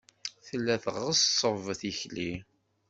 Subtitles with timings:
[0.47, 2.31] Tella tɣeṣṣeb tikli.